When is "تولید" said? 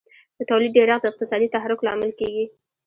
0.49-0.71